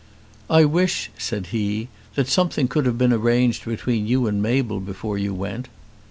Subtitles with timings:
[0.49, 5.19] "I wish," said he, "that something could have been arranged between you and Mabel before
[5.19, 5.67] you went."